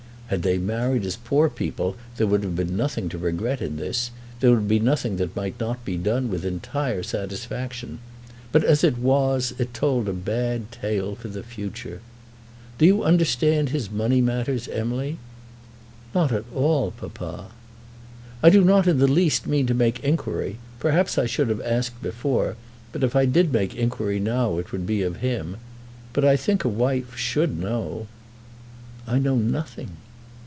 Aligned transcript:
Had 0.31 0.43
they 0.43 0.57
married 0.57 1.05
as 1.05 1.17
poor 1.17 1.49
people 1.49 1.97
there 2.15 2.25
would 2.25 2.41
have 2.45 2.55
been 2.55 2.77
nothing 2.77 3.09
to 3.09 3.17
regret 3.17 3.61
in 3.61 3.75
this; 3.75 4.11
there 4.39 4.51
would 4.51 4.65
be 4.65 4.79
nothing 4.79 5.17
that 5.17 5.35
might 5.35 5.59
not 5.59 5.83
be 5.83 5.97
done 5.97 6.29
with 6.29 6.45
entire 6.45 7.03
satisfaction. 7.03 7.99
But, 8.53 8.63
as 8.63 8.81
it 8.81 8.97
was, 8.97 9.53
it 9.57 9.73
told 9.73 10.07
a 10.07 10.13
bad 10.13 10.71
tale 10.71 11.15
for 11.15 11.27
the 11.27 11.43
future! 11.43 11.99
"Do 12.77 12.85
you 12.85 13.03
understand 13.03 13.67
his 13.71 13.91
money 13.91 14.21
matters, 14.21 14.69
Emily?" 14.69 15.17
"Not 16.15 16.31
at 16.31 16.45
all, 16.55 16.91
papa." 16.91 17.47
"I 18.41 18.49
do 18.49 18.63
not 18.63 18.87
in 18.87 18.99
the 18.99 19.07
least 19.11 19.47
mean 19.47 19.67
to 19.67 19.73
make 19.73 19.99
inquiry. 20.01 20.59
Perhaps 20.79 21.17
I 21.17 21.25
should 21.25 21.49
have 21.49 21.59
asked 21.59 22.01
before; 22.01 22.55
but 22.93 23.03
if 23.03 23.17
I 23.17 23.25
did 23.25 23.51
make 23.51 23.75
inquiry 23.75 24.21
now 24.21 24.59
it 24.59 24.71
would 24.71 24.87
be 24.87 25.01
of 25.01 25.17
him. 25.17 25.57
But 26.13 26.23
I 26.23 26.37
think 26.37 26.63
a 26.63 26.69
wife 26.69 27.17
should 27.17 27.59
know." 27.59 28.07
"I 29.05 29.19
know 29.19 29.35
nothing." 29.35 29.89